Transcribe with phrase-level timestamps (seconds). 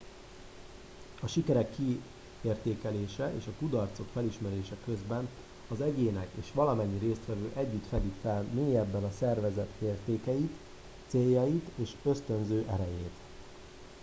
[1.21, 5.27] a sikerek kiértékelése és a kudarcok felismerése közben
[5.67, 10.49] az egyének és valamennyi résztvevő együtt fedik fel mélyebben a szervezet értékeit
[11.07, 13.11] céljait és ösztönző erejét